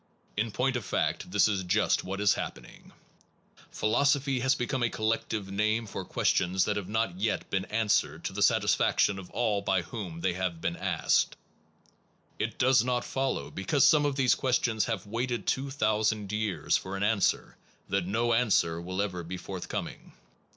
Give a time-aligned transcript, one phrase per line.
[0.35, 2.85] In point of residuum of prob fact this is just what is happening.
[2.85, 2.89] lems un.
[2.89, 7.65] solved by Philosophy has become a collective name for questions that have not yet been
[7.65, 11.35] answered to the satisfaction of all by whom they have been asked.
[12.39, 16.75] It does not fol low, because some of these questions have waited two thousand years
[16.77, 17.55] for an answer,
[17.87, 20.13] that no answer will ever be forthcoming.